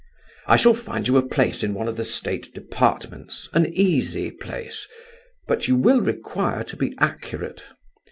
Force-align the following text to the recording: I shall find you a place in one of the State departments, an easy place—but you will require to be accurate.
I 0.47 0.55
shall 0.55 0.73
find 0.73 1.07
you 1.07 1.15
a 1.17 1.21
place 1.21 1.61
in 1.63 1.75
one 1.75 1.87
of 1.87 1.95
the 1.95 2.03
State 2.03 2.51
departments, 2.55 3.47
an 3.53 3.67
easy 3.71 4.31
place—but 4.31 5.67
you 5.67 5.75
will 5.75 6.01
require 6.01 6.63
to 6.63 6.75
be 6.75 6.95
accurate. 6.99 7.65